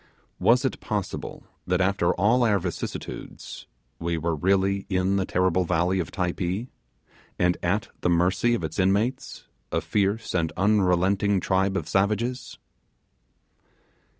Was 0.39 0.65
it 0.65 0.79
possible 0.79 1.43
that, 1.67 1.79
after 1.79 2.11
all 2.15 2.43
our 2.43 2.57
vicissitudes, 2.57 3.67
we 3.99 4.17
were 4.17 4.35
really 4.35 4.87
in 4.89 5.17
the 5.17 5.27
terrible 5.27 5.63
valley 5.63 5.99
of 5.99 6.09
Typee, 6.09 6.69
and 7.37 7.55
at 7.61 7.89
the 7.99 8.09
mercy 8.09 8.55
of 8.55 8.63
its 8.63 8.79
inmates, 8.79 9.45
a 9.71 9.79
fierce 9.79 10.33
and 10.33 10.51
unrelenting 10.57 11.39
tribe 11.39 11.77
of 11.77 11.87
savages? 11.87 12.57